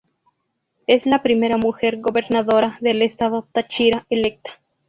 Es 0.87 1.05
la 1.05 1.21
primera 1.21 1.57
mujer 1.57 1.99
gobernadora 2.01 2.79
del 2.81 3.03
estado 3.03 3.45
Táchira 3.53 4.07
electa. 4.09 4.49